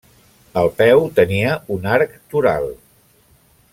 El 0.61 0.69
peu 0.79 1.03
tenia 1.19 1.53
un 1.75 1.85
arc 1.97 2.17
toral. 2.33 2.67